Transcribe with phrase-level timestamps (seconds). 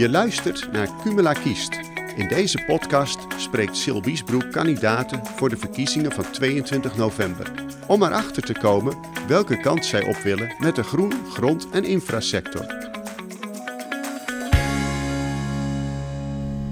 [0.00, 1.80] Je luistert naar Cumula Kiest.
[2.16, 7.52] In deze podcast spreekt Sil Wiesbroek kandidaten voor de verkiezingen van 22 november.
[7.86, 8.96] Om erachter te komen
[9.28, 12.66] welke kant zij op willen met de groen, grond en infrasector.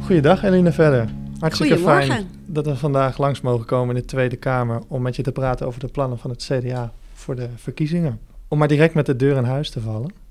[0.04, 1.08] Goeiedag Eline Verder.
[1.40, 2.10] Hartstikke Goedemorgen.
[2.10, 5.32] fijn dat we vandaag langs mogen komen in de Tweede Kamer om met je te
[5.32, 8.20] praten over de plannen van het CDA voor de verkiezingen.
[8.48, 10.26] Om maar direct met de deur in huis te vallen.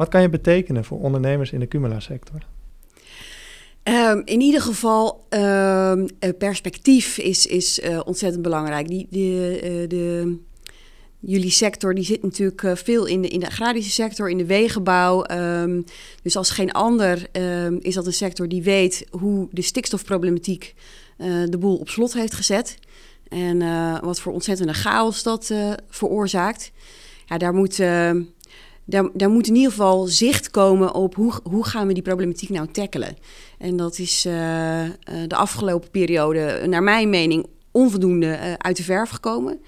[0.00, 2.46] Wat kan je betekenen voor ondernemers in de Cumula-sector?
[3.82, 8.88] Ehm, in ieder geval, ehm, eh, perspectief is, is eh, ontzettend belangrijk.
[8.88, 10.36] Die, die, eh, de,
[11.18, 15.22] jullie sector die zit natuurlijk veel in de, in de agrarische sector, in de wegenbouw.
[15.22, 15.82] Ehm,
[16.22, 17.26] dus als geen ander
[17.80, 20.74] is dat een sector die weet hoe de stikstofproblematiek
[21.48, 22.78] de boel op slot heeft gezet.
[23.28, 23.58] En
[24.00, 25.52] wat voor ontzettende chaos dat
[25.88, 26.72] veroorzaakt.
[27.26, 27.78] Ja, daar moet...
[28.90, 32.48] daar, daar moet in ieder geval zicht komen op hoe, hoe gaan we die problematiek
[32.48, 33.16] nou tackelen.
[33.58, 34.92] En dat is eh, eh,
[35.26, 39.60] de afgelopen periode, naar mijn mening, onvoldoende eh, uit de verf gekomen.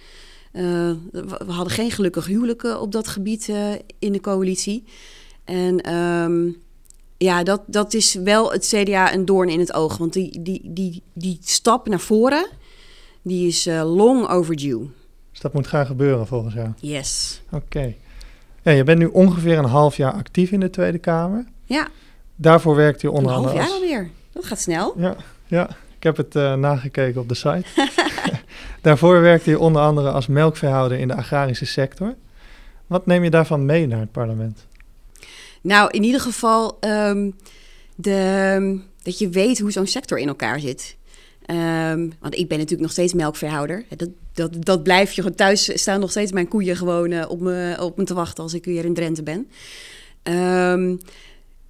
[0.53, 3.53] We hadden geen gelukkig huwelijk eh, op dat gebied
[3.99, 4.85] in de coalitie.
[5.45, 6.51] En ehm,
[7.17, 9.97] ja, dat, dat is wel het CDA een doorn in het oog.
[9.97, 12.47] Want die, die, die, die stap naar voren,
[13.23, 14.89] die is long overdue.
[15.31, 16.69] Dus dat moet gaan gebeuren volgens jou.
[16.81, 17.43] Yes.
[17.51, 17.95] Oké.
[18.63, 21.45] Ja, je bent nu ongeveer een half jaar actief in de Tweede Kamer.
[21.65, 21.89] Ja,
[22.37, 23.81] Daarvoor werkt een onder half andere jaar als...
[23.81, 24.11] alweer.
[24.33, 24.95] Dat gaat snel.
[24.97, 27.65] Ja, ja, ik heb het eh, nagekeken op de site.
[28.81, 32.15] Daarvoor werkte je onder andere als melkveehouder in de agrarische sector.
[32.87, 34.67] Wat neem je daarvan mee naar het parlement?
[35.61, 37.31] Nou, in ieder geval ehm,
[37.95, 40.97] de, dat je weet hoe zo'n sector in elkaar zit.
[41.47, 43.85] Ehm, want ik ben natuurlijk nog steeds melkveehouder.
[43.97, 45.71] Dat, dat, dat blijf je thuis.
[45.75, 48.65] Staan nog steeds mijn koeien gewoon eh, op, me, op me te wachten als ik
[48.65, 49.49] weer in Drenthe ben.
[50.23, 50.97] Ehm,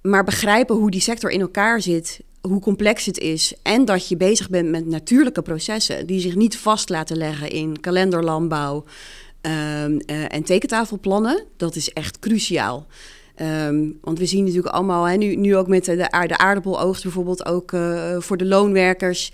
[0.01, 3.53] maar begrijpen hoe die sector in elkaar zit, hoe complex het is.
[3.61, 7.79] En dat je bezig bent met natuurlijke processen die zich niet vast laten leggen in
[7.79, 8.83] kalenderlandbouw
[9.41, 11.43] ehm, eh, en tekentafelplannen.
[11.57, 12.87] Dat is echt cruciaal.
[13.35, 17.03] Ehm, want we zien natuurlijk allemaal, hè, nu, nu ook met de, aard- de aardappeloogst
[17.03, 19.31] bijvoorbeeld, ook eh, voor de loonwerkers,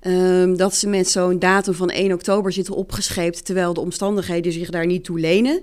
[0.00, 4.70] ehm, dat ze met zo'n datum van 1 oktober zitten opgescheept, terwijl de omstandigheden zich
[4.70, 5.62] daar niet toe lenen.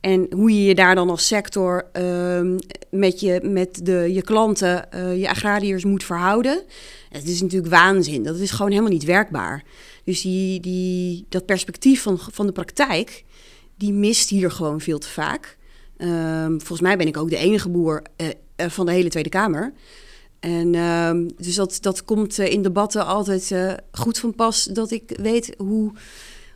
[0.00, 2.58] En hoe je je daar dan als sector ehm,
[2.90, 6.62] met, je, met de, je klanten, eh, je agrariërs moet verhouden.
[7.08, 8.22] Het is natuurlijk waanzin.
[8.22, 9.64] Dat is gewoon helemaal niet werkbaar.
[10.04, 13.24] Dus die, die, dat perspectief van, van de praktijk,
[13.76, 15.56] die mist hier gewoon veel te vaak.
[15.96, 18.26] Ehm, volgens mij ben ik ook de enige boer eh,
[18.56, 19.72] eh, van de hele Tweede Kamer.
[20.40, 23.54] En ehm, dus dat, dat komt eh, in debatten altijd
[23.92, 25.92] goed van pas dat ik weet hoe,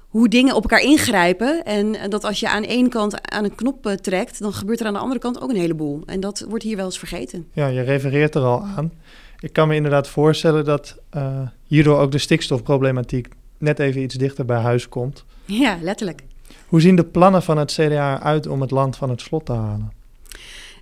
[0.08, 1.64] hoe dingen op elkaar ingrijpen.
[1.64, 4.92] En dat als je aan één kant aan een knop trekt, dan gebeurt er aan
[4.92, 6.02] de andere kant ook een heleboel.
[6.06, 7.48] En dat wordt hier wel eens vergeten.
[7.52, 8.92] Ja, je refereert er al aan.
[9.38, 10.96] Ik kan me inderdaad voorstellen dat
[11.66, 13.28] hierdoor ook de stikstofproblematiek
[13.58, 15.24] net even iets dichter bij huis komt.
[15.44, 16.22] Ja, letterlijk.
[16.66, 19.52] Hoe zien de plannen van het CDA eruit om het land van het slot te
[19.52, 19.98] halen?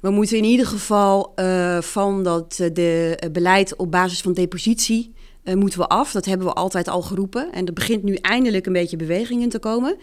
[0.00, 4.32] We moeten in ieder geval eh, van dat eh, de eh, beleid op basis van
[4.32, 5.16] depositie
[5.54, 6.12] moeten we af.
[6.12, 7.52] Dat hebben we altijd al geroepen.
[7.52, 9.96] En er begint nu eindelijk een beetje beweging in te komen.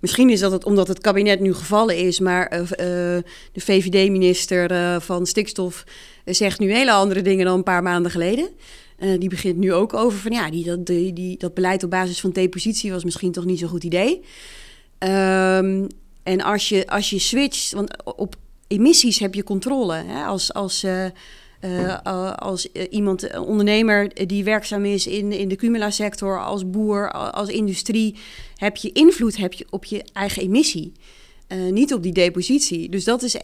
[0.00, 2.48] Misschien is dat het omdat het kabinet nu gevallen is, maar
[3.52, 5.84] de VVD-minister van stikstof
[6.24, 8.48] zegt nu hele andere dingen dan een paar maanden geleden.
[9.18, 12.30] Die begint nu ook over van ja, die, dat, die, dat beleid op basis van
[12.30, 14.22] depositie was misschien toch niet zo'n goed idee.
[15.00, 15.86] Ehm,
[16.22, 19.94] en als je, als je switcht, want op emissies heb je controle.
[19.94, 20.24] Hè?
[20.24, 21.06] Als, als, eh,
[21.60, 27.10] eh, als eh, iemand, een ondernemer die werkzaam is in, in de Cumula-sector, als boer,
[27.12, 28.16] als industrie,
[28.56, 30.92] heb je invloed heb je op je eigen emissie.
[31.70, 32.88] Niet op die depositie.
[32.88, 33.36] Dus dat is,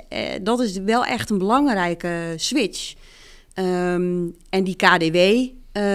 [0.43, 2.95] dat is wel echt een belangrijke switch.
[3.55, 5.16] Ehm, en die KDW,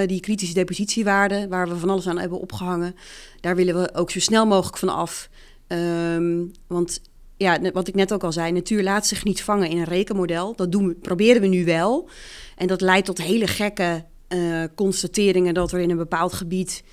[0.08, 2.96] die kritische depositiewaarde, waar we van alles aan hebben opgehangen,
[3.40, 5.30] daar willen we ook zo snel mogelijk van af.
[5.72, 7.02] Ehm, want
[7.38, 10.56] ja, wat ik net ook al zei, natuur laat zich niet vangen in een rekenmodel.
[10.56, 12.10] Dat doen proberen we nu wel.
[12.56, 16.84] En dat leidt tot hele gekke eh, constateringen dat er in een bepaald gebied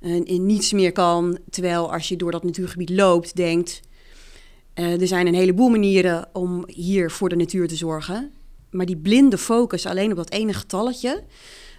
[0.00, 1.38] eh, in niets meer kan.
[1.50, 3.80] Terwijl als je door dat natuurgebied loopt, denkt...
[4.74, 8.32] eh, er zijn een heleboel manieren om hier voor de natuur te zorgen.
[8.70, 11.24] Maar die blinde focus alleen op dat ene getalletje...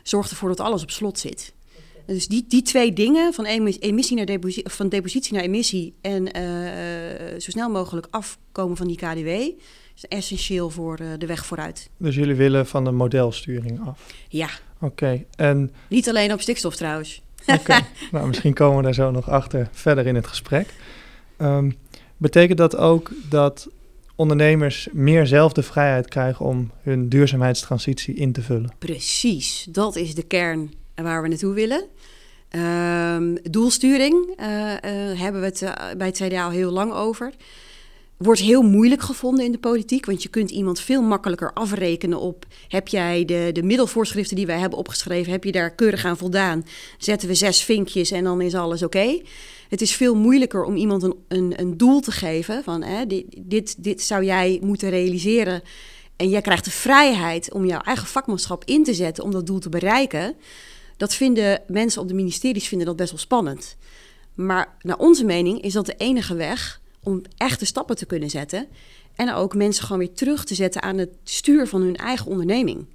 [0.03, 1.53] zorgt ervoor dat alles op slot zit.
[2.13, 5.93] Dus die, die twee dingen, van emi- emissie naar deposi- of van depositie naar emissie
[6.01, 9.27] en eh, zo snel mogelijk afkomen van die KDW,
[9.95, 11.89] is essentieel voor eh, de weg vooruit.
[11.97, 14.13] Dus jullie willen van de modelsturing af.
[14.29, 14.49] Ja,
[14.81, 17.21] Oké, en niet alleen op stikstof trouwens.
[17.45, 17.79] Oké,
[18.11, 20.73] nou, misschien komen we daar zo nog achter verder in het gesprek.
[21.37, 21.71] Ehm,
[22.17, 23.69] betekent dat ook dat
[24.15, 28.71] ondernemers meer zelf de vrijheid krijgen om hun duurzaamheidstransitie in te vullen.
[28.79, 31.85] Precies, dat is de kern waar we naartoe willen.
[32.49, 37.33] Ehm, doelsturing uh, uh, hebben we het uh, bij het CDA al heel lang over.
[38.17, 42.45] Wordt heel moeilijk gevonden in de politiek, want je kunt iemand veel makkelijker afrekenen op:
[42.67, 46.65] heb jij de, de middelvoorschriften die wij hebben opgeschreven, heb je daar keurig aan voldaan?
[46.97, 49.21] Zetten we zes vinkjes en dan is alles oké.
[49.69, 53.25] Het is veel moeilijker om iemand een, een, een doel te geven van hè, dit,
[53.37, 55.61] dit, dit zou jij moeten realiseren.
[56.15, 59.59] En jij krijgt de vrijheid om jouw eigen vakmanschap in te zetten om dat doel
[59.59, 60.35] te bereiken.
[60.99, 63.77] Dat vinden mensen op de ministeries vinden dat best wel spannend.
[64.33, 68.67] Maar naar onze mening is dat de enige weg om echte stappen te kunnen zetten.
[69.15, 72.85] En ook mensen gewoon weer terug te zetten aan het stuur van hun eigen onderneming.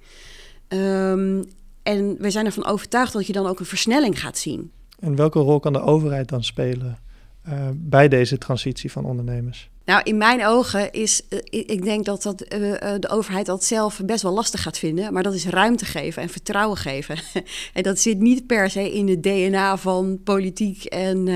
[0.67, 1.43] Um,
[1.83, 4.71] en we zijn ervan overtuigd dat je dan ook een versnelling gaat zien.
[4.99, 6.99] En welke rol kan de overheid dan spelen
[7.47, 9.69] uh, bij deze transitie van ondernemers?
[9.85, 14.01] Nou, in mijn ogen is, uh, ik denk dat, dat uh, de overheid dat zelf
[14.05, 15.13] best wel lastig gaat vinden.
[15.13, 17.17] Maar dat is ruimte geven en vertrouwen geven.
[17.73, 21.29] en dat zit niet per se in het DNA van politiek en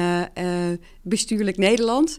[1.02, 2.18] bestuurlijk Nederland.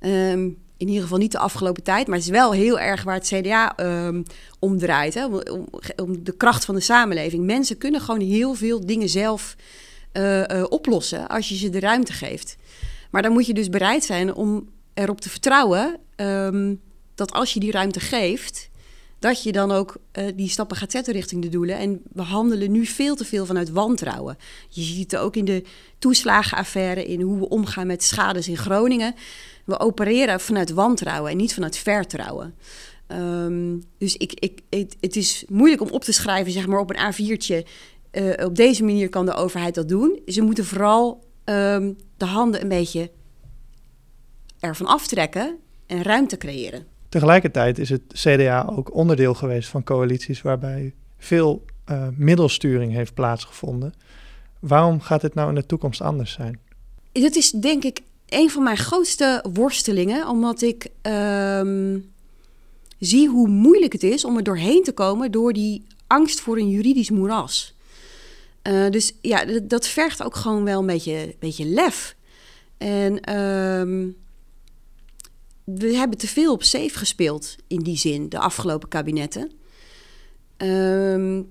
[0.00, 3.14] Um, in ieder geval niet de afgelopen tijd, maar het is wel heel erg waar
[3.14, 4.22] het CDA um,
[4.58, 5.14] om draait.
[5.14, 5.26] Hè?
[5.26, 7.44] Om, om, om, de kracht van de samenleving.
[7.44, 9.56] Mensen kunnen gewoon heel veel dingen zelf
[10.68, 12.56] oplossen als je ze de ruimte geeft.
[13.10, 16.80] Maar dan moet je dus bereid zijn om erop te vertrouwen um,
[17.14, 18.70] dat als je die ruimte geeft,
[19.18, 21.78] dat je dan ook uh, die stappen gaat zetten richting de doelen.
[21.78, 24.36] En we handelen nu veel te veel vanuit wantrouwen.
[24.68, 25.64] Je ziet het ook in de
[25.98, 29.14] toeslagenaffaire, in hoe we omgaan met schades in Groningen.
[29.64, 32.54] We opereren vanuit wantrouwen en niet vanuit vertrouwen.
[33.08, 34.60] Um, dus ik, ik,
[35.00, 37.68] het, is moeilijk om op te schrijven, zeg maar, op een A4'tje.
[38.12, 40.20] Uh, op deze manier kan de overheid dat doen.
[40.26, 43.10] Ze moeten vooral um, de handen een beetje
[44.62, 45.56] ervan aftrekken
[45.86, 46.86] en ruimte creëren.
[47.08, 53.94] Tegelijkertijd is het CDA ook onderdeel geweest van coalities waarbij veel uh, middelsturing heeft plaatsgevonden.
[54.58, 56.60] Waarom gaat dit nou in de toekomst anders zijn?
[57.12, 62.12] Dat is denk ik een van mijn grootste worstelingen, omdat ik um,
[62.98, 66.70] zie hoe moeilijk het is om er doorheen te komen door die angst voor een
[66.70, 67.74] juridisch moeras.
[68.68, 72.16] Uh, dus ja, dat vergt ook gewoon wel een beetje, beetje lef.
[72.78, 74.16] En um,
[75.74, 79.50] we hebben te veel op safe gespeeld in die zin, de afgelopen kabinetten.
[80.56, 81.50] Um,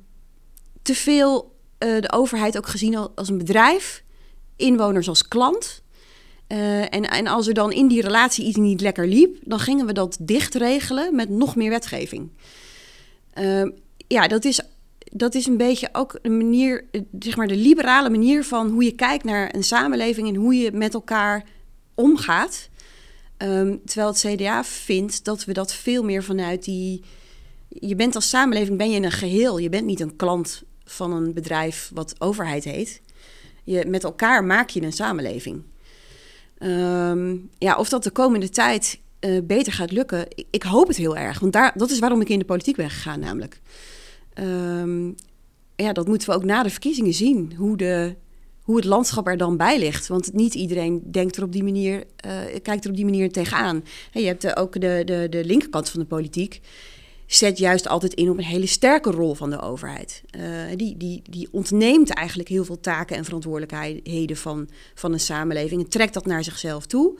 [0.82, 4.04] te veel uh, de overheid ook gezien als een bedrijf,
[4.56, 5.84] inwoners als klant.
[6.48, 9.86] Uh, en, en als er dan in die relatie iets niet lekker liep, dan gingen
[9.86, 12.30] we dat dicht regelen met nog meer wetgeving.
[13.40, 13.70] Uh,
[14.08, 14.62] ja, dat is,
[15.12, 16.86] dat is een beetje ook een manier,
[17.20, 20.72] zeg maar de liberale manier van hoe je kijkt naar een samenleving en hoe je
[20.72, 21.46] met elkaar
[21.96, 22.70] omgaat.
[23.44, 27.02] Um, terwijl het CDA vindt dat we dat veel meer vanuit die.
[27.68, 29.58] Je bent als samenleving ben je een geheel.
[29.58, 33.02] Je bent niet een klant van een bedrijf wat overheid heet.
[33.64, 35.64] Je, met elkaar maak je een samenleving.
[36.60, 40.98] Um, ja, of dat de komende tijd uh, beter gaat lukken, ik, ik, hoop het
[40.98, 41.40] heel erg.
[41.40, 43.60] Want daar, dat is waarom ik in de politiek ben gegaan, namelijk.
[44.40, 45.16] Um,
[45.76, 47.54] ja, dat moeten we ook na de verkiezingen zien.
[47.58, 48.16] Hoe, de,
[48.72, 50.08] hoe het landschap er dan bij ligt.
[50.08, 52.32] Want niet iedereen denkt er op die manier, uh,
[52.62, 53.84] kijkt er op die manier tegenaan.
[54.12, 56.62] En je hebt uh, ook de, de, de linkerkant van de politiek
[57.25, 60.22] zet juist altijd in op een hele sterke rol van de overheid.
[60.36, 60.42] Uh,
[60.75, 65.90] die, die, die ontneemt eigenlijk heel veel taken en verantwoordelijkheden van, van een samenleving en
[65.90, 67.20] trekt dat naar zichzelf toe.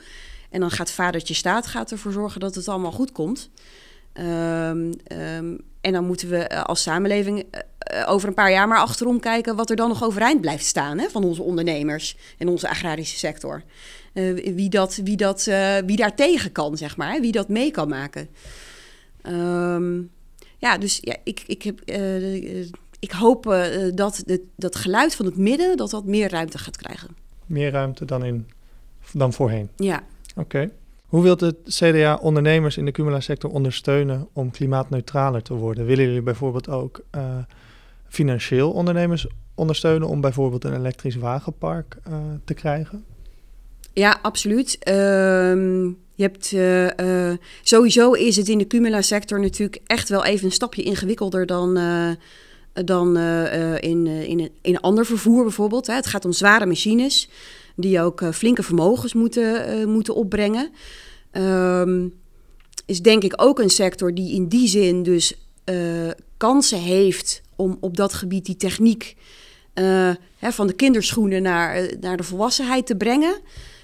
[0.50, 3.50] En dan gaat vadertje staat gaat ervoor zorgen dat het allemaal goed komt.
[4.14, 7.44] Um, um, en dan moeten we als samenleving
[7.94, 11.00] uh, over een paar jaar maar achterom kijken wat er dan nog overeind blijft staan
[11.00, 13.64] hè, van onze ondernemers en onze agrarische sector.
[14.14, 17.72] Uh, wie, dat, wie, dat, uh, wie daar tegen kan, zeg maar, wie dat mee
[17.72, 18.30] kan maken.
[19.28, 20.12] Um,
[20.58, 22.62] ja, dus ja, ik, ik, heb, uh,
[23.00, 23.44] ik hoop
[23.94, 27.16] dat de, dat geluid van het midden dat dat meer ruimte gaat krijgen.
[27.46, 28.50] Meer ruimte dan, in,
[29.14, 29.70] dan voorheen?
[29.76, 30.04] Ja.
[30.36, 30.40] Oké.
[30.40, 30.72] Okay.
[31.12, 35.86] Hoe wilt het CDA ondernemers in de Cumula-sector ondersteunen om klimaatneutraler te worden?
[35.86, 37.38] Willen jullie bijvoorbeeld ook uh,
[38.08, 41.98] financieel ondernemers ondersteunen om bijvoorbeeld een elektrisch wagenpark
[42.46, 43.06] te krijgen?
[43.94, 44.78] Ja, absoluut.
[44.90, 50.46] Um, je hebt uh, uh, sowieso is het in de Cumula-sector natuurlijk echt wel even
[50.46, 52.12] een stapje ingewikkelder dan, uh,
[52.74, 53.18] dan
[53.78, 55.88] in, in, in ander vervoer bijvoorbeeld.
[55.88, 55.94] Hè.
[55.94, 57.30] Het gaat om zware machines
[57.76, 60.70] die ook flinke vermogens moeten, moeten opbrengen.
[61.32, 62.14] Um,
[62.86, 65.36] is denk ik ook een sector die in die zin dus
[66.38, 69.16] kansen heeft om op dat gebied die techniek
[70.38, 73.42] hè, van de kinderschoenen naar, naar de volwassenheid te brengen.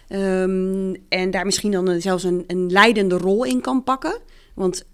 [0.08, 4.20] Ehm, en daar misschien dan zelfs een, een leidende rol in kan pakken.
[4.54, 4.86] Want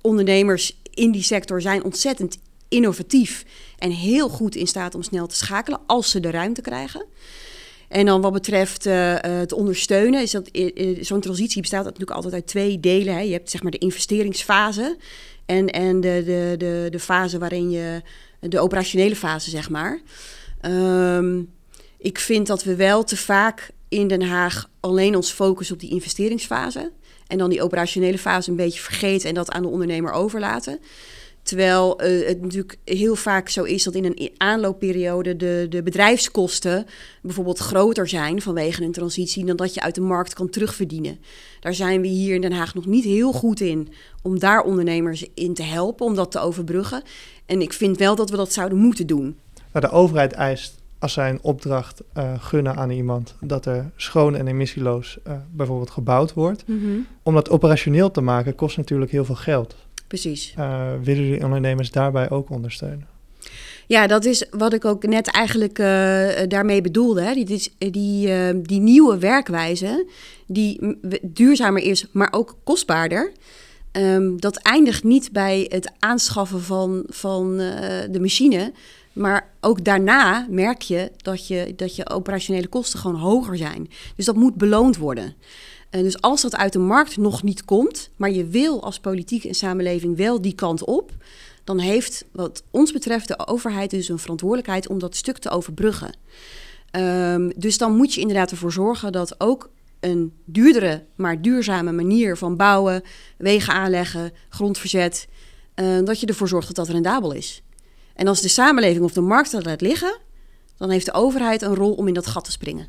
[0.00, 2.38] ondernemers in die sector zijn ontzettend
[2.68, 3.44] innovatief
[3.78, 7.04] en heel goed in staat om snel te schakelen als ze de ruimte krijgen.
[7.90, 10.50] En dan wat betreft uh, het ondersteunen, is dat
[11.00, 13.14] zo'n transitie bestaat natuurlijk altijd uit twee delen.
[13.14, 13.20] Hè.
[13.20, 14.96] Je hebt zeg maar de investeringsfase
[15.46, 18.02] en, en de, de, de, de fase waarin je
[18.40, 20.00] de operationele fase, zeg maar.
[20.62, 21.52] Um,
[21.98, 25.90] ik vind dat we wel te vaak in Den Haag alleen ons focussen op die
[25.90, 26.92] investeringsfase.
[27.26, 30.78] En dan die operationele fase een beetje vergeten en dat aan de ondernemer overlaten.
[31.42, 36.86] Terwijl uh, het natuurlijk heel vaak zo is dat in een aanloopperiode de, de bedrijfskosten
[37.22, 41.18] bijvoorbeeld groter zijn vanwege een transitie dan dat je uit de markt kan terugverdienen.
[41.60, 43.88] Daar zijn we hier in Den Haag nog niet heel goed in
[44.22, 47.02] om daar ondernemers in te helpen, om dat te overbruggen.
[47.46, 49.36] En ik vind wel dat we dat zouden moeten doen.
[49.72, 54.36] Maar de overheid eist als zij een opdracht uh, gunnen aan iemand dat er schoon
[54.36, 56.66] en emissieloos uh, bijvoorbeeld gebouwd wordt.
[56.66, 57.06] Mm -hmm.
[57.22, 59.74] Om dat operationeel te maken kost natuurlijk heel veel geld.
[60.10, 60.54] Precies.
[60.58, 63.06] Uh, willen jullie ondernemers daarbij ook ondersteunen?
[63.86, 65.76] Ja, dat is wat ik ook net eigenlijk
[66.50, 67.22] daarmee bedoelde.
[67.22, 67.34] Hè.
[67.34, 70.06] Die, die, die nieuwe werkwijze,
[70.46, 73.32] die duurzamer is, maar ook kostbaarder.
[73.92, 77.56] Um, dat eindigt niet bij het aanschaffen van, van
[78.10, 78.72] de machine,
[79.12, 83.90] maar ook daarna merk je dat, je dat je operationele kosten gewoon hoger zijn.
[84.16, 85.34] Dus dat moet beloond worden.
[85.90, 89.44] En dus als dat uit de markt nog niet komt, maar je wil als politiek
[89.44, 91.12] en samenleving wel die kant op,
[91.64, 96.14] dan heeft wat ons betreft de overheid dus een verantwoordelijkheid om dat stuk te overbruggen.
[96.96, 99.70] Um, dus dan moet je inderdaad ervoor zorgen dat ook
[100.00, 103.02] een duurdere, maar duurzame manier van bouwen,
[103.38, 105.28] wegen aanleggen, grondverzet,
[105.74, 107.62] uh, dat je ervoor zorgt dat dat rendabel is.
[108.14, 110.18] En als de samenleving of de markt dat laat liggen,
[110.76, 112.88] dan heeft de overheid een rol om in dat gat te springen.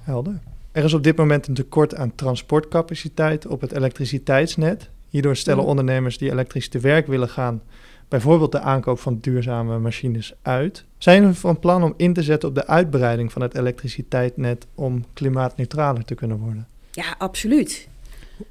[0.00, 0.40] Helder.
[0.72, 4.90] Er is op dit moment een tekort aan transportcapaciteit op het elektriciteitsnet.
[5.08, 5.68] Hierdoor stellen mm.
[5.68, 7.62] ondernemers die elektrisch te werk willen gaan,
[8.08, 10.84] bijvoorbeeld de aankoop van duurzame machines uit.
[10.98, 15.04] Zijn we van plan om in te zetten op de uitbreiding van het elektriciteitsnet om
[15.12, 16.66] klimaatneutraler te kunnen worden?
[16.90, 17.88] Ja, absoluut.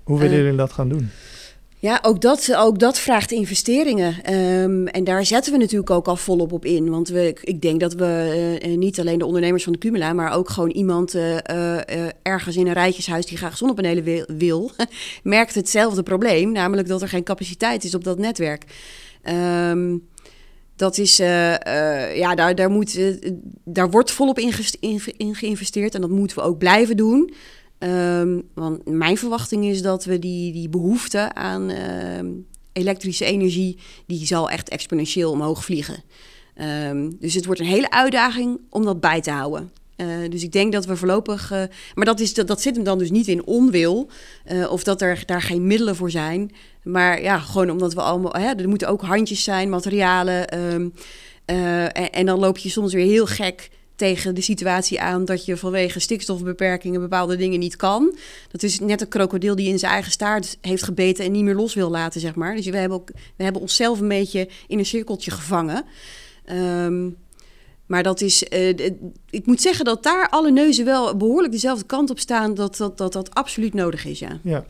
[0.04, 1.10] Hoe willen uh, jullie dat gaan doen?
[1.82, 4.34] Ja, ook dat, ook dat vraagt investeringen.
[4.34, 6.90] Um, en daar zetten we natuurlijk ook al volop op in.
[6.90, 10.34] Want we, ik denk dat we uh, niet alleen de ondernemers van de Cumula, maar
[10.34, 11.38] ook gewoon iemand uh,
[12.22, 14.72] ergens in een rijtjeshuis die graag zonnepanelen wil,
[15.24, 16.52] merkt hetzelfde probleem.
[16.52, 18.64] Namelijk dat er geen capaciteit is op dat netwerk.
[19.70, 20.08] Um,
[20.76, 23.20] dat is, ja, daar, daar, moet,
[23.64, 24.54] daar wordt volop in,
[25.18, 27.34] in geïnvesteerd en dat moeten we ook blijven doen.
[27.80, 31.78] Um, want mijn verwachting is dat we die, die behoefte aan uh,
[32.74, 36.04] elektrische energie, die zal echt exponentieel omhoog vliegen.
[36.88, 39.72] Um, dus het wordt een hele uitdaging om dat bij te houden.
[39.98, 41.52] Uh, dus ik denk dat we voorlopig.
[41.52, 44.10] Uh, maar dat, is, dat, dat zit hem dan dus niet in onwil.
[44.52, 46.52] Uh, of dat er daar geen middelen voor zijn.
[46.84, 48.34] Maar ja, gewoon omdat we allemaal.
[48.34, 50.48] Hè, er moeten ook handjes zijn, materialen.
[50.48, 50.94] En,
[52.12, 53.70] en, dan loop je soms weer heel gek
[54.00, 58.16] tegen de situatie aan dat je vanwege stikstofbeperkingen bepaalde dingen niet kan.
[58.52, 61.56] Dat is net een krokodil die in zijn eigen staart heeft gebeten en niet meer
[61.56, 62.56] los wil laten, zeg maar.
[62.56, 65.86] Dus we hebben, ook, we hebben onszelf een beetje in een cirkeltje gevangen.
[66.52, 67.16] Um,
[67.86, 68.68] maar dat is, uh,
[69.30, 72.98] ik moet zeggen dat daar alle neuzen wel behoorlijk dezelfde kant op staan, dat dat,
[72.98, 74.40] dat, dat absoluut nodig is, ja.
[74.44, 74.66] Ja,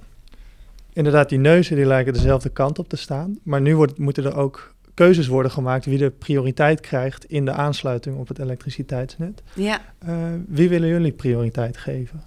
[0.93, 3.39] inderdaad, die neuzen die lijken dezelfde kant op te staan.
[3.43, 7.51] Maar nu wordt, moeten er ook keuzes worden gemaakt wie de prioriteit krijgt in de
[7.51, 9.41] aansluiting op het elektriciteitsnet.
[9.55, 9.81] Ja.
[10.07, 10.15] Uh,
[10.47, 12.23] wie willen jullie prioriteit geven?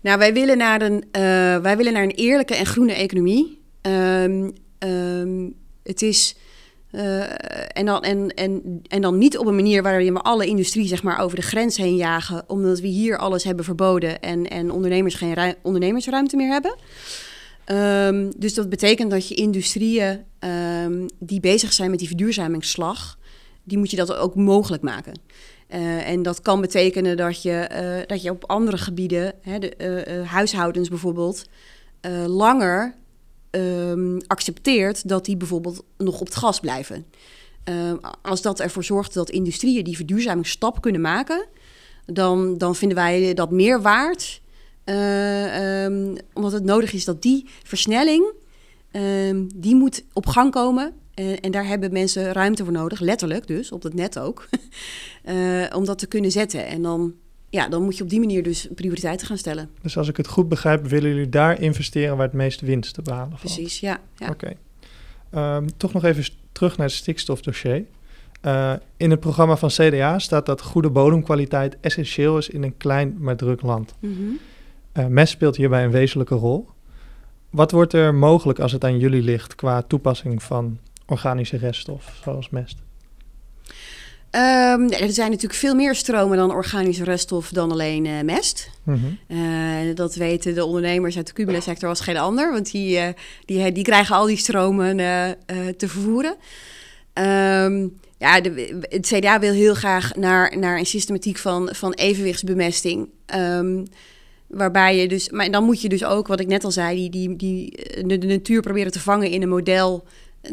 [0.00, 1.02] Nou, wij willen naar een, uh,
[1.56, 3.60] wij willen naar een eerlijke en groene economie.
[3.82, 6.36] Um, um, het is.
[6.92, 7.22] Uh,
[7.76, 11.02] en, dan, en, en, en dan niet op een manier waarin we alle industrie zeg
[11.02, 15.14] maar, over de grens heen jagen, omdat we hier alles hebben verboden en, en ondernemers
[15.14, 16.76] geen ondernemersruimte meer hebben.
[18.06, 23.18] Um, dus dat betekent dat je industrieën um, die bezig zijn met die verduurzamingsslag,
[23.64, 25.14] die moet je dat ook mogelijk maken.
[25.74, 30.04] Uh, en dat kan betekenen dat je, uh, dat je op andere gebieden, hè, de,
[30.08, 31.44] uh, huishoudens bijvoorbeeld,
[32.26, 32.94] langer
[33.50, 37.06] um, accepteert dat die bijvoorbeeld nog op het gas blijven.
[38.22, 41.46] als dat ervoor zorgt dat industrieën die verduurzamingsstap kunnen maken,
[42.06, 44.40] dan, dan vinden wij dat meer waard
[44.84, 48.32] um, omdat het nodig is dat die versnelling,
[48.92, 50.92] um, die moet op gang komen.
[51.14, 54.48] Uh, en daar hebben mensen ruimte voor nodig, letterlijk dus, op het net ook.
[55.24, 56.66] uh, om dat te kunnen zetten.
[56.66, 57.14] En dan,
[57.48, 59.70] ja, dan moet je op die manier dus prioriteiten gaan stellen.
[59.82, 63.02] Dus als ik het goed begrijp, willen jullie daar investeren waar het meeste winst te
[63.02, 63.54] behalen valt?
[63.54, 64.00] Precies, ja.
[64.16, 64.28] ja.
[64.28, 64.54] Oké.
[65.32, 65.56] Okay.
[65.56, 67.84] Um, toch nog even terug naar het stikstofdossier.
[68.44, 73.16] Uh, in het programma van CDA staat dat goede bodemkwaliteit essentieel is in een klein
[73.18, 73.94] maar druk land.
[74.00, 76.68] Uh, mest speelt hierbij een wezenlijke rol.
[77.50, 82.50] Wat wordt er mogelijk als het aan jullie ligt qua toepassing van organische reststof, zoals
[82.50, 82.76] mest?
[84.32, 88.70] Um, er zijn natuurlijk veel meer stromen dan organische reststof dan alleen uh, mest.
[88.82, 88.98] Mhm.
[89.28, 93.08] Uh, dat weten de ondernemers uit de cumula-sector als geen ander, want die, uh,
[93.44, 94.96] die, die krijgen al die stromen
[95.76, 96.36] te vervoeren.
[97.14, 103.08] Um, ja, de, het CDA wil heel graag naar, naar een systematiek van, van evenwichtsbemesting.
[103.34, 103.84] Um,
[104.50, 107.10] waarbij je dus, maar dan moet je dus ook, wat ik net al zei, die,
[107.10, 110.04] die, die, de, de natuur proberen te vangen in een model.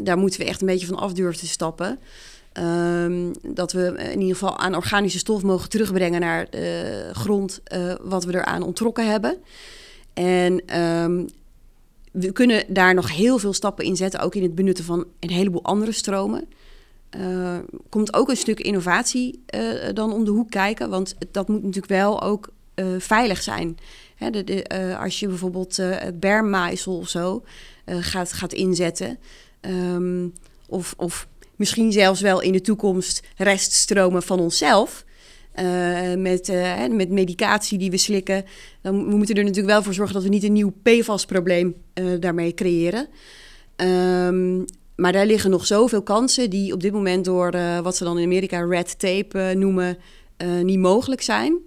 [0.02, 1.98] Daar moeten we echt een beetje van af durven te stappen.
[3.04, 7.94] Um, dat we in ieder geval aan organische stof mogen terugbrengen naar de grond uh,
[8.02, 9.36] wat we eraan ontrokken hebben.
[10.14, 11.26] En um,
[12.12, 15.30] we kunnen daar nog heel veel stappen in zetten, ook in het benutten van een
[15.30, 16.48] heleboel andere stromen.
[17.16, 17.56] Uh,
[17.88, 19.44] komt ook een stuk innovatie
[19.94, 22.48] dan om de hoek kijken, want dat moet natuurlijk wel ook
[22.78, 23.78] uh, veilig zijn.
[24.14, 25.80] Hè, de, de, als je bijvoorbeeld
[26.14, 27.44] bermmaisel of zo
[27.86, 29.18] gaat, gaat inzetten,
[29.60, 30.32] um,
[30.68, 35.06] of, of misschien zelfs wel in de toekomst reststromen van onszelf.
[35.60, 38.44] Uh, met, uh, met medicatie die we slikken.
[38.82, 42.20] Dan, we moeten er natuurlijk wel voor zorgen dat we niet een nieuw PFAS-probleem uh,
[42.20, 43.08] daarmee creëren.
[43.76, 44.64] Um,
[44.96, 47.50] maar daar liggen nog zoveel kansen die op dit moment door
[47.82, 49.98] wat ze dan in Amerika red tape noemen,
[50.62, 51.58] niet mogelijk zijn.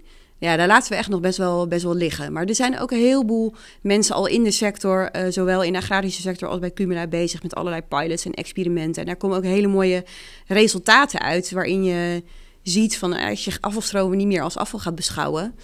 [0.42, 2.32] Ja, daar laten we echt nog best wel, best wel liggen.
[2.32, 5.78] Maar er zijn ook een heleboel mensen al in de sector, uh, zowel in de
[5.78, 9.00] agrarische sector als bij Cumula, bezig met allerlei pilots en experimenten.
[9.00, 10.04] En daar komen ook hele mooie
[10.46, 12.22] resultaten uit, waarin je
[12.62, 15.54] ziet van als je afvalstromen niet meer als afval gaat beschouwen,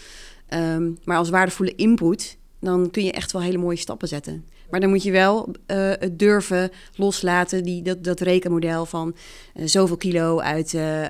[0.55, 4.45] um, maar als waardevolle input, dan kun je echt wel hele mooie stappen zetten.
[4.71, 5.55] Maar dan moet je wel uh,
[5.99, 9.15] het durven loslaten, die, dat, dat rekenmodel van
[9.55, 11.05] uh, zoveel kilo uit uh,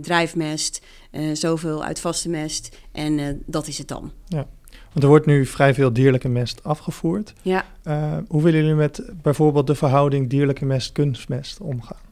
[0.00, 0.82] drijfmest,
[1.32, 2.76] zoveel uit vaste mest.
[2.92, 4.12] En dat is het dan.
[4.26, 4.46] Ja.
[4.68, 7.32] Want er wordt nu vrij veel dierlijke mest afgevoerd.
[7.42, 7.64] Ja.
[8.28, 12.03] hoe willen jullie met bijvoorbeeld de verhouding dierlijke mest-kunstmest omgaan?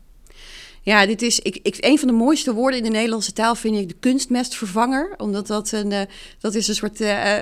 [0.84, 3.76] Ja, dit is ik, ik, een van de mooiste woorden in de Nederlandse taal vind
[3.76, 5.14] ik de kunstmestvervanger.
[5.16, 6.00] Omdat dat een, uh,
[6.38, 7.34] dat is een soort uh,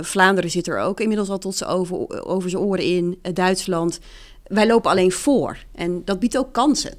[0.00, 3.18] Vlaanderen zit er ook inmiddels al tot zijn over, over zijn oren in.
[3.32, 4.00] Duitsland.
[4.46, 5.58] Wij lopen alleen voor.
[5.74, 6.94] En dat biedt ook kansen.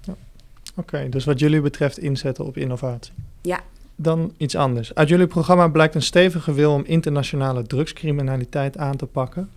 [0.00, 0.14] Ja.
[0.76, 3.12] Oké, okay, dus wat jullie betreft inzetten op innovatie.
[3.42, 3.60] Ja.
[3.96, 4.94] Dan iets anders.
[4.94, 9.50] Uit jullie programma blijkt een stevige wil om internationale drugscriminaliteit aan te pakken.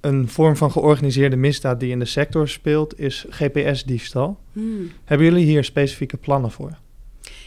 [0.00, 4.38] Een vorm van georganiseerde misdaad die in de sector speelt is GPS-diefstal.
[4.52, 4.92] Hmm.
[5.04, 6.78] Hebben jullie hier specifieke plannen voor?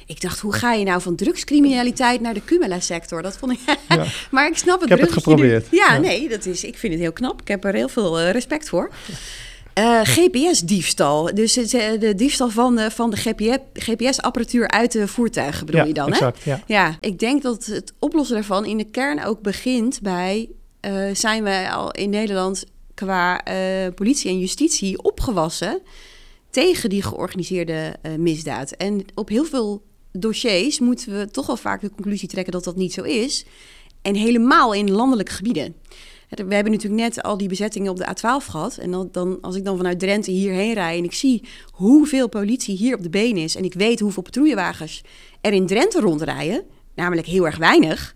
[0.05, 3.21] Ik dacht, hoe ga je nou van drugscriminaliteit naar de Cumula-sector?
[3.21, 3.59] Dat vond ik.
[3.89, 4.05] Ja.
[4.31, 4.89] maar ik snap het.
[4.89, 5.67] Ik heb het geprobeerd.
[5.71, 6.63] Ja, ja, nee, dat is.
[6.63, 7.41] Ik vind het heel knap.
[7.41, 8.91] Ik heb er heel veel uh, respect voor.
[9.79, 11.35] Uh, GPS-diefstal.
[11.35, 13.17] Dus uh, de diefstal van, uh, van de
[13.73, 16.51] GPS-apparatuur uit de voertuigen bedoel ja, je dan, exact, hè?
[16.51, 16.61] Ja.
[16.65, 20.49] ja, ik denk dat het oplossen daarvan in de kern ook begint bij
[20.81, 22.63] uh, zijn wij al in Nederland
[22.93, 25.81] qua uh, politie en justitie opgewassen
[26.49, 28.71] tegen die georganiseerde uh, misdaad.
[28.71, 32.75] En op heel veel dossiers moeten we toch wel vaak de conclusie trekken dat dat
[32.75, 33.45] niet zo is.
[34.01, 35.75] En helemaal in landelijke gebieden.
[36.29, 38.77] We hebben natuurlijk net al die bezettingen op de A12 gehad.
[38.77, 42.77] En dan, dan, als ik dan vanuit Drenthe hierheen rijd en ik zie hoeveel politie
[42.77, 43.55] hier op de been is...
[43.55, 45.01] en ik weet hoeveel patrouillewagens
[45.41, 46.63] er in Drenthe rondrijden,
[46.95, 48.15] namelijk heel erg weinig...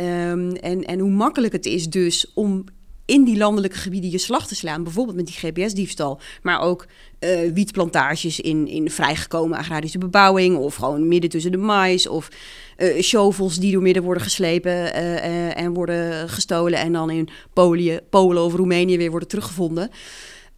[0.00, 2.64] Um, en, en hoe makkelijk het is dus om
[3.08, 4.82] in die landelijke gebieden je slag te slaan.
[4.82, 6.20] Bijvoorbeeld met die GPS-diefstal.
[6.42, 6.86] Maar ook
[7.20, 10.56] uh, wietplantages in, in vrijgekomen agrarische bebouwing.
[10.56, 12.06] Of gewoon midden tussen de mais.
[12.06, 12.28] Of
[12.76, 16.78] uh, shovels die door midden worden geslepen uh, en worden gestolen.
[16.78, 19.90] En dan in Polen, Polen of Roemenië weer worden teruggevonden.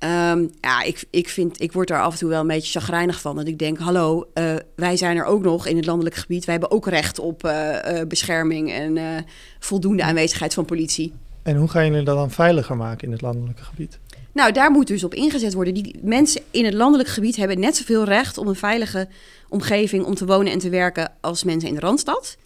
[0.04, 3.20] Um, ja, ik, ik, vind, ik word daar af en toe wel een beetje chagrijnig
[3.20, 3.36] van.
[3.36, 6.44] Dat ik denk, hallo, uh, wij zijn er ook nog in het landelijk gebied.
[6.44, 9.24] Wij hebben ook recht op uh, uh, bescherming en
[9.58, 11.12] voldoende aanwezigheid van politie.
[11.42, 13.98] En hoe gaan jullie dat dan veiliger maken in het landelijke gebied?
[14.32, 15.74] Nou, daar moet dus op ingezet worden.
[15.74, 19.08] Die mensen in het landelijk gebied hebben net zoveel recht op een veilige
[19.48, 22.36] omgeving om te wonen en te werken als mensen in de Randstad.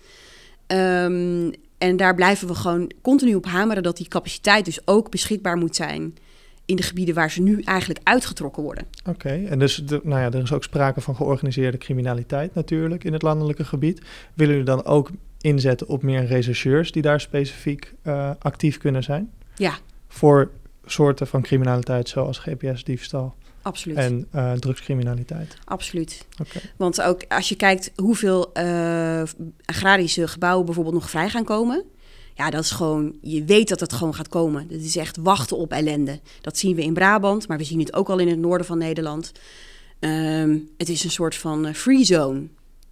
[0.66, 5.56] Um, en daar blijven we gewoon continu op hameren dat die capaciteit dus ook beschikbaar
[5.56, 6.14] moet zijn
[6.64, 8.86] in de gebieden waar ze nu eigenlijk uitgetrokken worden.
[9.08, 13.12] Oké, en dus de, nou ja, er is ook sprake van georganiseerde criminaliteit natuurlijk in
[13.12, 14.00] het landelijke gebied.
[14.34, 19.30] Willen jullie dan ook inzetten op meer rechercheurs die daar specifiek uh, actief kunnen zijn?
[19.56, 19.78] Ja.
[20.08, 20.50] Voor
[20.84, 23.34] soorten van criminaliteit zoals GPS-diefstal?
[23.62, 23.96] Absoluut.
[23.96, 25.56] En uh, drugscriminaliteit.
[25.64, 26.26] Absoluut.
[26.40, 26.62] Okay.
[26.76, 29.22] Want ook als je kijkt hoeveel uh,
[29.64, 31.84] agrarische gebouwen bijvoorbeeld nog vrij gaan komen.
[32.34, 34.68] Ja, dat is gewoon, je weet dat het gewoon gaat komen.
[34.68, 36.20] Dat is echt wachten op ellende.
[36.40, 38.78] Dat zien we in Brabant, maar we zien het ook al in het noorden van
[38.78, 39.32] Nederland.
[40.00, 42.46] Um, het is een soort van uh, free zone,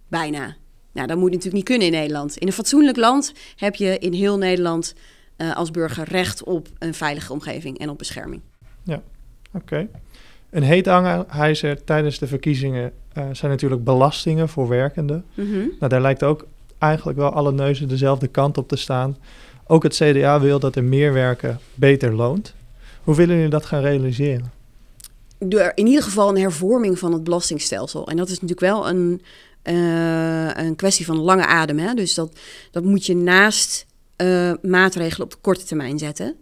[0.07, 0.55] bijna.
[0.91, 2.37] Nou, dat moet natuurlijk niet kunnen in Nederland.
[2.37, 4.95] In een fatsoenlijk land heb je in heel Nederland
[5.37, 8.41] uh, als burger recht op een veilige omgeving en op bescherming.
[8.83, 9.01] Ja,
[9.53, 9.57] oké.
[9.57, 9.89] Okay.
[10.49, 15.25] Een heet hangijzer tijdens de verkiezingen uh, zijn natuurlijk belastingen voor werkenden.
[15.33, 15.71] Mm -hmm.
[15.79, 16.47] Nou, daar lijkt ook
[16.83, 19.17] eigenlijk wel alle neuzen dezelfde kant op te staan.
[19.67, 22.53] Ook het CDA wil dat er meer werken beter loont.
[23.03, 24.51] Hoe willen jullie dat gaan realiseren?
[25.37, 28.07] Door in ieder geval een hervorming van het belastingstelsel.
[28.07, 29.21] En dat is natuurlijk wel een,
[29.63, 31.79] uh, een kwestie van lange adem.
[31.79, 31.93] Hè?
[31.93, 32.39] Dus dat,
[32.71, 33.85] dat moet je naast
[34.17, 36.35] uh, maatregelen op de korte termijn zetten.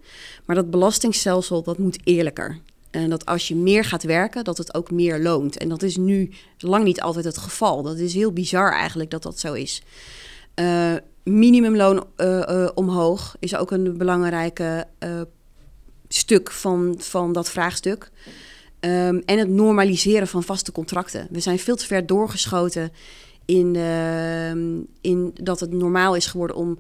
[0.46, 2.60] Maar dat belastingstelsel dat moet eerlijker.
[2.92, 5.58] En dat als je meer gaat werken, dat het ook meer loont.
[5.58, 7.82] En dat is nu lang niet altijd het geval.
[7.82, 9.82] Dat is heel bizar eigenlijk dat dat zo is.
[10.56, 14.88] Uh, minimumloon uh, uh, omhoog is ook een belangrijke
[16.08, 18.12] stuk van, van dat vraagstuk.
[18.80, 21.28] Um, en het normaliseren van vaste contracten.
[21.30, 22.92] We zijn veel te ver doorgeschoten
[23.46, 23.76] in,
[25.02, 26.80] in dat het normaal is geworden om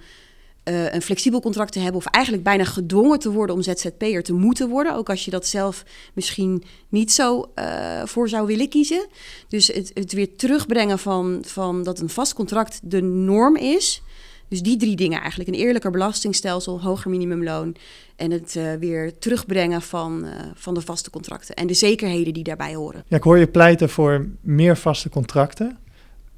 [0.72, 4.34] uh, een flexibel contract te hebben, of eigenlijk bijna gedwongen te worden om ZZP'er te
[4.34, 4.96] moeten worden.
[4.96, 9.08] Ook als je dat zelf misschien niet zo uh, voor zou willen kiezen.
[9.48, 14.02] Dus het, het weer terugbrengen van, van dat een vast contract de norm is.
[14.48, 17.76] Dus die drie dingen eigenlijk: een eerlijker belastingstelsel, hoger minimumloon
[18.16, 22.76] en het uh, weer terugbrengen van, van de vaste contracten en de zekerheden die daarbij
[22.76, 23.04] horen.
[23.08, 25.78] Ja, ik hoor je pleiten voor meer vaste contracten.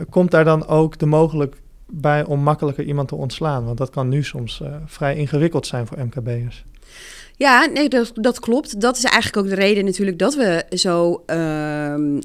[0.10, 1.62] Komt daar dan ook de mogelijk
[1.95, 3.65] bij om makkelijker iemand te ontslaan?
[3.65, 6.63] Want dat kan nu soms uh, vrij ingewikkeld zijn voor MKB'ers.
[7.36, 8.82] Ja, nee, dat, dat, klopt.
[8.82, 12.21] Dat is eigenlijk ook de reden natuurlijk dat we zo uh, uh,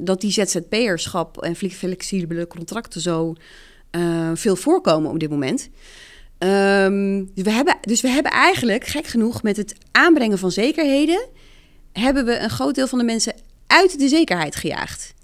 [0.00, 3.34] dat die ZZP'erschap en flexibele contracten zo
[3.90, 5.68] uh, veel voorkomen op dit moment.
[6.38, 11.28] Um, dus, we hebben, dus we hebben eigenlijk, gek genoeg, met het aanbrengen van zekerheden,
[11.92, 13.34] hebben we een groot deel van de mensen
[13.66, 15.14] uit de zekerheid gejaagd.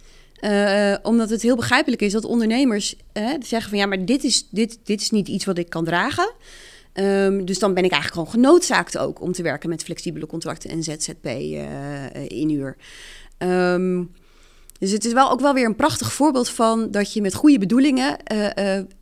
[0.40, 4.48] Uh, omdat het heel begrijpelijk is dat ondernemers uh, zeggen van ja, maar dit is,
[4.50, 6.32] dit, dit is niet iets wat ik kan dragen.
[6.94, 10.70] Um, dus dan ben ik eigenlijk gewoon genoodzaakt ook om te werken met flexibele contracten
[10.70, 11.62] en ZZP uh,
[12.28, 12.76] inhuur.
[13.38, 14.10] Um,
[14.78, 17.58] dus het is wel ook wel weer een prachtig voorbeeld van dat je met goede
[17.58, 18.16] bedoelingen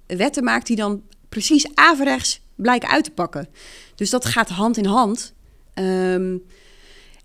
[0.07, 3.49] wetten maakt die dan precies averechts blijken uit te pakken.
[3.95, 5.35] Dus dat gaat hand in hand.
[5.75, 6.43] Um,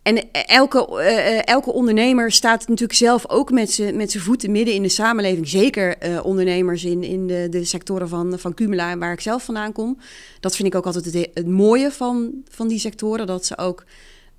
[0.10, 4.89] en elke, uh, elke ondernemer staat natuurlijk zelf ook met zijn voeten midden in de
[4.89, 5.48] samenleving.
[5.48, 9.98] Zeker ondernemers in, in de, de sectoren van, van Cumula, waar ik zelf vandaan kom.
[10.39, 13.28] Dat vind ik ook altijd het, mooie van, van die sectoren.
[13.28, 13.84] Dat ze ook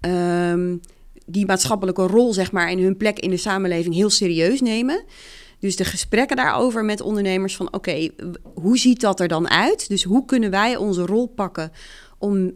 [0.00, 0.80] um,
[1.26, 5.04] die maatschappelijke rol, zeg maar, in hun plek in de samenleving heel serieus nemen.
[5.58, 8.08] Dus de gesprekken daarover met ondernemers van oké,
[8.54, 9.88] hoe ziet dat er dan uit?
[9.88, 11.72] Dus hoe kunnen wij onze rol pakken
[12.18, 12.52] om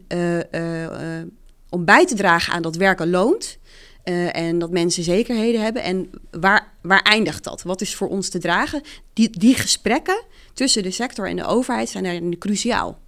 [1.75, 3.57] om bij te dragen aan dat werken loont.
[4.05, 5.83] Uh, en dat mensen zekerheden hebben.
[5.83, 7.63] En waar, waar eindigt dat?
[7.63, 8.81] Wat is voor ons te dragen?
[9.13, 12.99] Die, die gesprekken tussen de sector en de overheid zijn daarin cruciaal.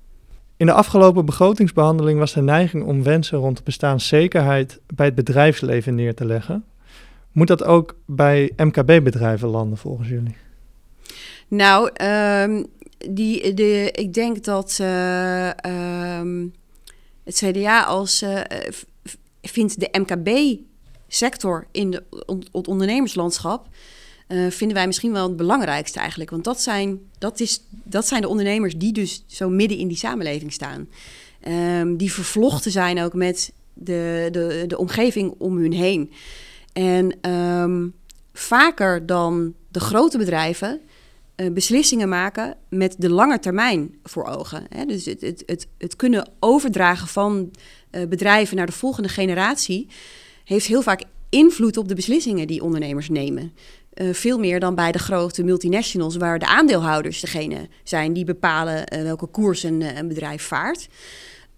[0.57, 5.95] In de afgelopen begrotingsbehandeling was de neiging om wensen rond de bestaanszekerheid bij het bedrijfsleven
[5.95, 6.65] neer te leggen.
[7.31, 10.35] Moet dat ook bij MKB-bedrijven landen volgens jullie?
[11.47, 11.89] Nou,
[12.41, 12.65] um,
[13.09, 14.77] die, de, ik denk dat.
[14.81, 15.49] Uh,
[16.19, 16.53] um,
[17.27, 18.41] het CDA als, uh,
[19.41, 22.01] vindt de MKB-sector in
[22.51, 23.67] het ondernemerslandschap...
[24.27, 26.29] Uh, vinden wij misschien wel het belangrijkste eigenlijk.
[26.29, 29.97] Want dat zijn, dat, is, dat zijn de ondernemers die dus zo midden in die
[29.97, 30.89] samenleving staan.
[31.47, 36.11] Um, die vervlochten zijn ook met de, de, de omgeving om hun heen.
[36.73, 37.93] En um,
[38.33, 40.81] vaker dan de grote bedrijven
[41.51, 44.67] beslissingen maken met de lange termijn voor ogen.
[44.87, 47.51] Dus het, het, het, kunnen overdragen van
[47.91, 49.87] uh, bedrijven naar de volgende generatie
[50.43, 53.53] heeft heel vaak invloed op de beslissingen die ondernemers nemen.
[53.93, 59.03] Uh, veel meer dan bij de grote multinationals, waar de aandeelhouders degene zijn die bepalen
[59.03, 60.87] welke koers een, een bedrijf vaart.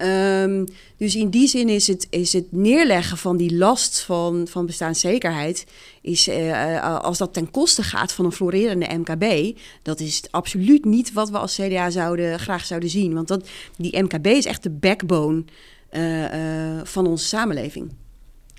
[0.02, 0.66] Um,
[0.98, 5.66] dus in die zin is het, is het neerleggen van die last van, van bestaanszekerheid,
[6.02, 11.14] is, uh, als dat ten koste gaat van een florerende MKB, dat is absoluut niet
[11.14, 13.14] wat we als CDA zouden, graag zouden zien.
[13.14, 15.44] Want dat, die MKB is echt de backbone
[15.92, 17.92] uh, van onze samenleving.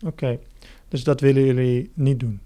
[0.03, 0.39] Oké, okay.
[0.89, 2.41] dus dat willen jullie niet doen?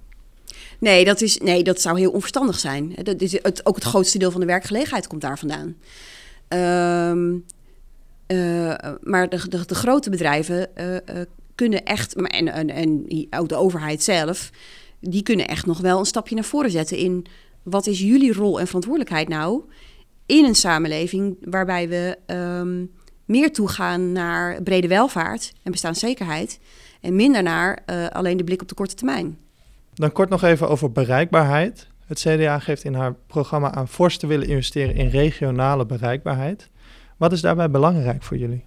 [0.78, 2.94] Nee, dat, is, nee, dat zou heel onverstandig zijn.
[3.02, 5.76] Dat is het, ook het grootste deel van de werkgelegenheid komt daar vandaan.
[7.10, 7.44] Um,
[8.26, 10.98] uh, maar de, de, grote bedrijven uh, uh,
[11.54, 14.50] kunnen echt, en, en, en ook de overheid zelf,
[15.00, 17.26] die kunnen echt nog wel een stapje naar voren zetten in
[17.62, 19.62] wat is jullie rol en verantwoordelijkheid nou
[20.26, 22.90] in een samenleving waarbij we um,
[23.24, 26.58] meer toegaan naar brede welvaart en bestaanszekerheid
[27.00, 29.38] en minder naar alleen de blik op de korte termijn.
[29.94, 31.88] Dan kort nog even over bereikbaarheid.
[32.06, 36.70] Het CDA geeft in haar programma aan fors te willen investeren in regionale bereikbaarheid.
[37.16, 38.62] Wat is daarbij belangrijk voor jullie?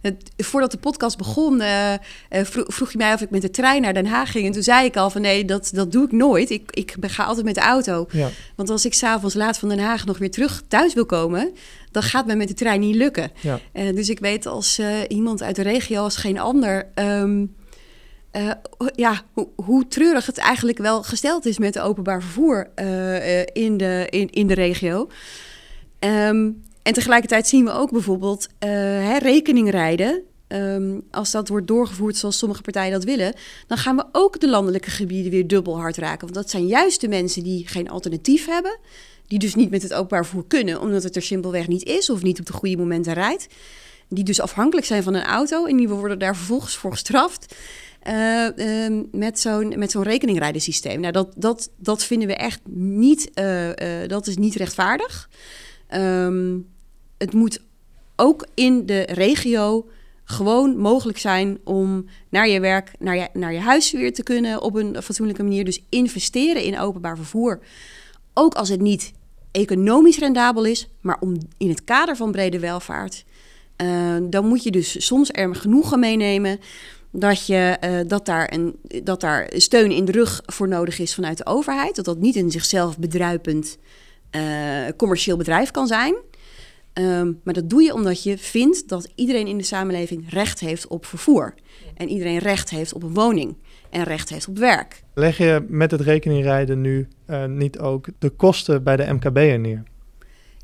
[0.00, 1.92] Het, voordat de podcast begon, uh,
[2.30, 4.46] vroeg, vroeg, je mij of ik met de trein naar Den Haag ging.
[4.46, 6.50] En toen zei ik al van nee, dat, dat doe ik nooit.
[6.50, 8.06] Ik, ik ga altijd met de auto.
[8.10, 8.28] Ja.
[8.56, 11.52] Want als ik s'avonds laat van Den Haag nog weer terug thuis wil komen,
[11.90, 13.30] dan gaat me met de trein niet lukken.
[13.40, 13.60] Ja.
[13.72, 16.88] Uh, dus ik weet als iemand uit de regio, als geen ander.
[16.94, 17.54] Um,
[18.94, 22.70] ja, hoe, hoe, treurig het eigenlijk wel gesteld is met het openbaar vervoer
[23.52, 25.08] in, de, in, in de regio.
[26.00, 30.22] Um, en tegelijkertijd zien we ook bijvoorbeeld hè, rekeningrijden.
[30.48, 33.34] Um, als dat wordt doorgevoerd zoals sommige partijen dat willen,
[33.66, 36.20] dan gaan we ook de landelijke gebieden weer dubbel hard raken.
[36.20, 38.78] Want dat zijn juist de mensen die geen alternatief hebben,
[39.26, 42.22] die dus niet met het openbaar vervoer kunnen, omdat het er simpelweg niet is of
[42.22, 43.46] niet op de goede momenten rijdt.
[44.08, 47.54] Die dus afhankelijk zijn van een auto en die worden daar vervolgens voor gestraft.
[48.08, 51.00] Uh, uh, met zo'n met zo'n rekeningrijdensysteem.
[51.00, 53.68] Nou, dat, dat, dat vinden we echt niet, uh,
[54.06, 55.28] dat is niet rechtvaardig.
[55.94, 56.66] Um,
[57.18, 57.60] het moet
[58.16, 59.86] ook in de regio
[60.24, 64.62] gewoon mogelijk zijn om naar je werk, naar je, naar je huis weer te kunnen
[64.62, 65.64] op een fatsoenlijke manier.
[65.64, 67.60] Dus investeren in openbaar vervoer.
[68.34, 69.12] Ook als het niet
[69.50, 73.24] economisch rendabel is, maar om in het kader van brede welvaart.
[73.82, 76.60] Uh, dan moet je dus soms er genoegen meenemen
[77.10, 81.14] dat, je, uh, dat, daar een, dat daar steun in de rug voor nodig is
[81.14, 81.96] vanuit de overheid.
[81.96, 83.78] Dat dat niet in zichzelf bedruipend
[84.30, 84.42] uh,
[84.96, 86.14] commercieel bedrijf kan zijn.
[86.98, 90.86] Um, maar dat doe je omdat je vindt dat iedereen in de samenleving recht heeft
[90.86, 91.54] op vervoer.
[91.94, 93.56] En iedereen recht heeft op een woning
[93.90, 95.02] en recht heeft op werk.
[95.14, 99.82] Leg je met het rekeningrijden nu uh, niet ook de kosten bij de MKB'er neer?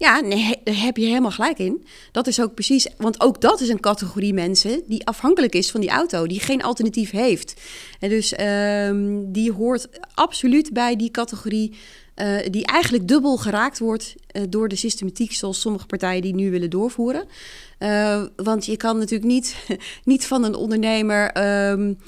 [0.03, 1.85] Ja, nee, daar heb je helemaal gelijk in.
[2.13, 5.81] Dat is ook precies, want ook dat is een categorie mensen die afhankelijk is van
[5.81, 7.61] die auto, die geen alternatief heeft.
[8.01, 11.75] En dus um, die hoort absoluut bij die categorie
[12.17, 16.51] uh, die eigenlijk dubbel geraakt wordt uh, door de systematiek zoals sommige partijen die nu
[16.51, 17.25] willen doorvoeren.
[17.79, 19.57] Uh, want je kan natuurlijk niet,
[20.05, 21.99] niet van een ondernemer um,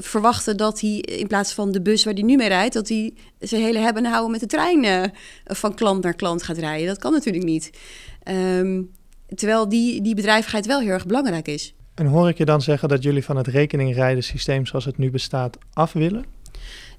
[0.00, 3.14] verwachten dat hij in plaats van de bus waar hij nu mee rijdt, dat hij
[3.38, 5.12] zijn hele hebben en houden met de trein
[5.44, 6.86] van klant naar klant gaat rijden.
[6.86, 7.70] Dat kan natuurlijk niet.
[8.58, 8.90] Um,
[9.34, 11.74] terwijl die, die bedrijvigheid wel heel erg belangrijk is.
[11.94, 15.10] En hoor ik je dan zeggen dat jullie van het rekeningrijden systeem zoals het nu
[15.10, 16.24] bestaat af willen?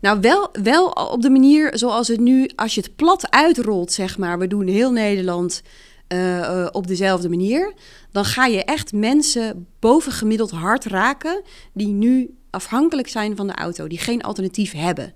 [0.04, 4.18] Nou, wel, wel op de manier zoals het nu, als je het plat uitrolt, zeg
[4.18, 5.64] maar, we doen heel Nederland
[6.08, 7.74] uh, uh, op dezelfde manier,
[8.12, 11.42] dan ga je echt mensen bovengemiddeld hard raken
[11.74, 15.14] die nu afhankelijk zijn van de auto, die geen alternatief hebben.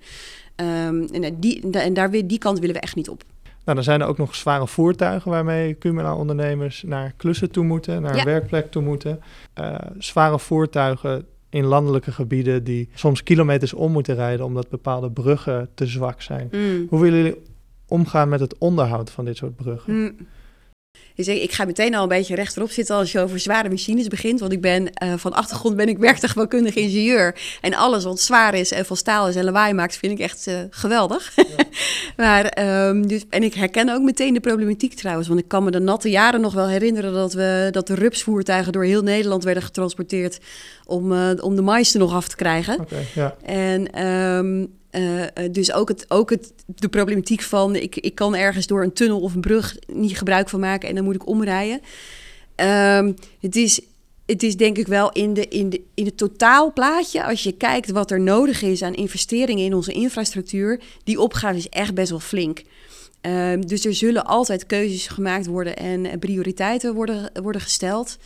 [0.56, 3.23] Um, en, die, en daar, die kant willen we echt niet op.
[3.43, 8.13] Nou, dan zijn er ook nog zware voertuigen waarmee Cumula-ondernemers naar klussen toe moeten, naar
[8.13, 8.19] ja.
[8.19, 9.21] een werkplek toe moeten.
[9.60, 15.69] Uh, zware voertuigen in landelijke gebieden die soms kilometers om moeten rijden omdat bepaalde bruggen
[15.73, 16.49] te zwak zijn.
[16.51, 16.88] Mm.
[16.89, 17.41] Hoe willen jullie
[17.88, 19.93] omgaan met het onderhoud van dit soort bruggen?
[19.93, 20.15] Mm.
[21.17, 24.07] Dus ik, ik ga meteen al een beetje rechterop zitten als je over zware machines
[24.07, 24.39] begint.
[24.39, 27.36] Want ik ben uh, van achtergrond ben ik werktuigbouwkundig ingenieur.
[27.62, 30.47] En alles wat zwaar is en van staal is en lawaai maakt, vind ik echt
[30.47, 31.33] uh, geweldig.
[31.36, 31.43] Ja.
[32.23, 35.27] maar, um, dus, en ik herken ook meteen de problematiek trouwens.
[35.27, 38.71] Want ik kan me de natte jaren nog wel herinneren dat, we, dat de rupsvoertuigen
[38.73, 40.38] door heel Nederland werden getransporteerd
[40.86, 42.79] om, uh, om de mais er nog af te krijgen.
[42.79, 43.36] Okay, ja.
[43.45, 48.67] En um, uh, dus ook, het, ook het, de problematiek van ik, ik kan ergens
[48.67, 51.81] door een tunnel of een brug niet gebruik van maken en dan moet ik omrijden.
[52.55, 53.81] Um, het, is,
[54.25, 57.91] het is denk ik wel in, de, in, de, in het totaalplaatje, als je kijkt
[57.91, 62.19] wat er nodig is aan investeringen in onze infrastructuur, die opgave is echt best wel
[62.19, 62.62] flink.
[63.21, 68.17] Um, dus er zullen altijd keuzes gemaakt worden en prioriteiten worden, worden gesteld.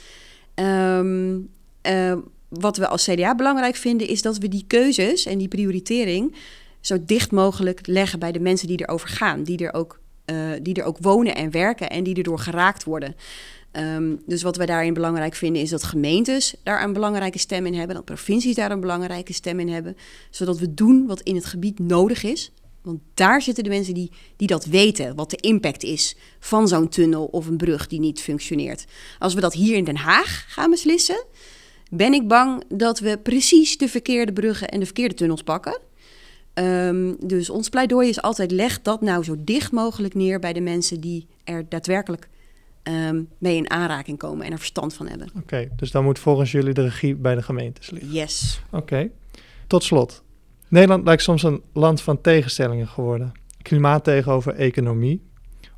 [0.56, 1.50] Um,
[1.88, 2.14] uh,
[2.48, 6.36] wat we als CDA belangrijk vinden, is dat we die keuzes en die prioritering
[6.82, 10.74] zo dicht mogelijk leggen bij de mensen die erover gaan, die er ook, uh, die
[10.74, 13.16] er ook wonen en werken en die erdoor geraakt worden.
[13.78, 17.74] Um, dus wat wij daarin belangrijk vinden, is dat gemeentes daar een belangrijke stem in
[17.74, 19.98] hebben, dat provincies daar een belangrijke stem in hebben,
[20.30, 22.52] zodat we doen wat in het gebied nodig is.
[22.82, 26.90] Want daar zitten de mensen die, die dat weten, wat de impact is van zo'n
[26.90, 28.86] tunnel of een brug die niet functioneert.
[29.20, 31.26] Als we dat hier in Den Haag gaan beslissen,
[31.92, 35.80] ben ik bang dat we precies de verkeerde bruggen en de verkeerde tunnels pakken.
[36.62, 40.62] Um, dus ons pleidooi is altijd: leg dat nou zo dicht mogelijk neer bij de
[40.62, 42.30] mensen die er daadwerkelijk
[42.84, 45.28] um, mee in aanraking komen en er verstand van hebben.
[45.28, 48.12] Oké, okay, dus dan moet volgens jullie de regie bij de gemeentes liggen.
[48.12, 48.62] Yes.
[48.72, 49.12] Oké, okay.
[49.68, 50.24] tot slot.
[50.68, 53.32] Nederland lijkt soms een land van tegenstellingen geworden.
[53.62, 55.22] Klimaat tegenover economie,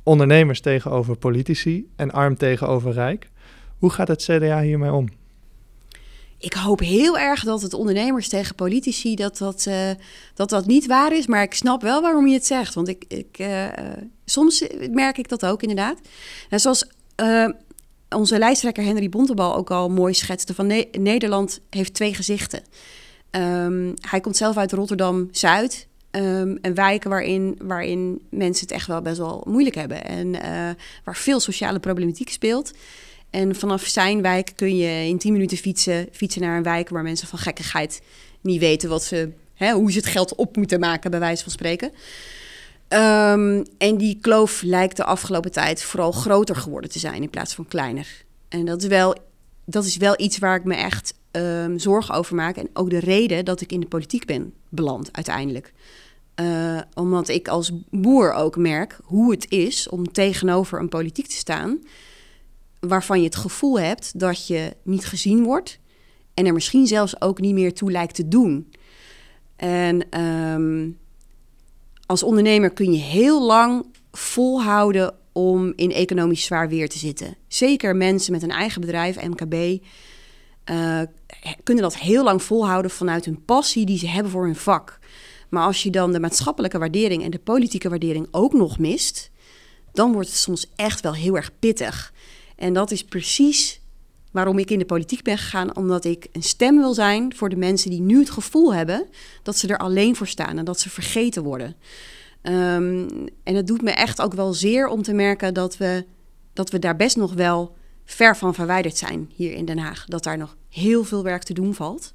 [0.02, 3.30] ondernemers tegenover politici en arm tegenover rijk.
[3.78, 5.08] Hoe gaat het CDA hiermee om?
[6.44, 9.90] Ik hoop heel erg dat het ondernemers tegen politici dat dat, uh,
[10.34, 11.26] dat dat niet waar is.
[11.26, 12.74] Maar ik snap wel waarom je het zegt.
[12.74, 13.66] Want ik, ik, uh,
[14.24, 15.98] soms merk ik dat ook inderdaad.
[16.48, 16.86] En zoals
[18.08, 22.62] onze lijsttrekker Henry Bontebal ook al mooi schetste: van ne Nederland heeft twee gezichten.
[23.30, 25.86] Um, hij komt zelf uit Rotterdam-Zuid.
[26.10, 30.04] Um, een wijken waarin, waarin mensen het echt wel best wel moeilijk hebben.
[30.04, 30.32] En
[31.04, 32.72] waar veel sociale problematiek speelt.
[33.34, 37.02] En vanaf zijn wijk kun je in 10 minuten fietsen, fietsen naar een wijk waar
[37.02, 38.02] mensen van gekkigheid
[38.40, 41.52] niet weten wat ze, hè, hoe ze het geld op moeten maken, bij wijze van
[41.52, 41.90] spreken.
[42.88, 47.54] Um, en die kloof lijkt de afgelopen tijd vooral groter geworden te zijn in plaats
[47.54, 48.24] van kleiner.
[48.48, 49.14] En dat is wel,
[49.64, 52.56] dat is wel iets waar ik me echt um, zorgen over maak.
[52.56, 55.72] En ook de reden dat ik in de politiek ben beland uiteindelijk.
[56.40, 61.36] Uh, omdat ik als boer ook merk hoe het is om tegenover een politiek te
[61.36, 61.78] staan
[62.88, 65.78] waarvan je het gevoel hebt dat je niet gezien wordt
[66.34, 68.72] en er misschien zelfs ook niet meer toe lijkt te doen.
[69.56, 70.98] En um,
[72.06, 77.36] als ondernemer kun je heel lang volhouden om in economisch zwaar weer te zitten.
[77.48, 79.84] Zeker mensen met een eigen bedrijf, MKB,
[80.70, 81.00] uh,
[81.62, 84.98] kunnen dat heel lang volhouden vanuit hun passie die ze hebben voor hun vak.
[85.48, 89.30] Maar als je dan de maatschappelijke waardering en de politieke waardering ook nog mist,
[89.92, 92.12] dan wordt het soms echt wel heel erg pittig.
[92.56, 93.80] En dat is precies
[94.30, 97.56] waarom ik in de politiek ben gegaan, omdat ik een stem wil zijn voor de
[97.56, 99.06] mensen die nu het gevoel hebben
[99.42, 101.76] dat ze er alleen voor staan en dat ze vergeten worden.
[102.42, 103.08] Um,
[103.42, 106.04] en het doet me echt ook wel zeer om te merken dat we,
[106.52, 110.04] dat we daar best nog wel ver van verwijderd zijn hier in Den Haag.
[110.04, 112.14] Dat daar nog heel veel werk te doen valt.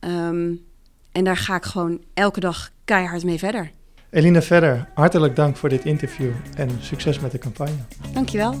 [0.00, 0.64] Um,
[1.12, 3.70] en daar ga ik gewoon elke dag keihard mee verder.
[4.10, 7.76] Eline Verder, hartelijk dank voor dit interview en succes met de campagne.
[8.12, 8.60] Dankjewel.